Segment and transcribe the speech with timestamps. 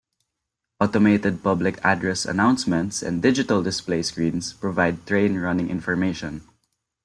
[0.79, 6.41] Automated public address announcements and digital display screens provide train running information.